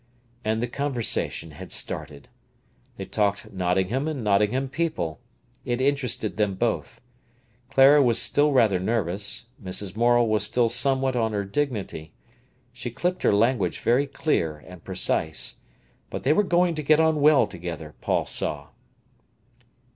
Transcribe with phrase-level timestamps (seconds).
[0.43, 2.27] And the conversation had started.
[2.97, 5.19] They talked Nottingham and Nottingham people;
[5.63, 7.01] it interested them both.
[7.69, 9.95] Clara was still rather nervous; Mrs.
[9.95, 12.13] Morel was still somewhat on her dignity.
[12.73, 15.57] She clipped her language very clear and precise.
[16.09, 18.69] But they were going to get on well together, Paul saw.